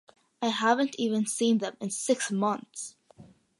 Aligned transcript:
I 0.41 0.47
haven't 0.47 0.95
even 0.97 1.27
seen 1.27 1.59
them 1.59 1.77
in 1.79 1.91
six 1.91 2.31
months. 2.31 2.95